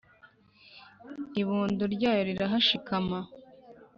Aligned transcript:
Ibondo 1.41 1.83
ryayo 1.93 2.21
rirahashikama 2.29 3.19